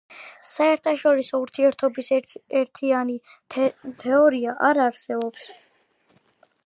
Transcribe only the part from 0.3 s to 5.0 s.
საერთაშორისო ურთიერთობების ერთიანი თეორია არ